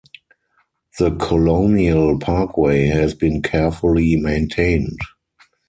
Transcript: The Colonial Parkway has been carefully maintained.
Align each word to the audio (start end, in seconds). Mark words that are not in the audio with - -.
The 0.97 1.11
Colonial 1.17 2.17
Parkway 2.17 2.87
has 2.87 3.13
been 3.13 3.43
carefully 3.43 4.15
maintained. 4.15 4.97